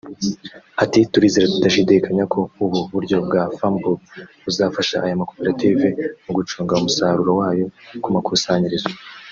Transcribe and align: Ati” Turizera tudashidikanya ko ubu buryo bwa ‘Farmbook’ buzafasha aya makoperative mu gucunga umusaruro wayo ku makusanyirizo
Ati” 0.83 0.99
Turizera 1.13 1.51
tudashidikanya 1.53 2.23
ko 2.33 2.39
ubu 2.63 2.79
buryo 2.91 3.17
bwa 3.25 3.41
‘Farmbook’ 3.57 3.99
buzafasha 4.43 4.95
aya 5.05 5.19
makoperative 5.21 5.83
mu 6.25 6.31
gucunga 6.37 6.73
umusaruro 6.79 7.31
wayo 7.39 7.65
ku 8.03 8.09
makusanyirizo 8.15 8.89